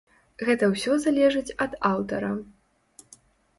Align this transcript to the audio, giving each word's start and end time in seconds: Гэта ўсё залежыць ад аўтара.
Гэта 0.47 0.69
ўсё 0.71 0.95
залежыць 1.03 1.53
ад 1.67 1.77
аўтара. 1.93 2.33